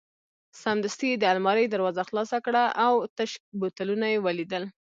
[0.63, 4.63] سمدستي یې د المارۍ دروازه خلاصه کړل او تش بوتلونه یې ولیدل.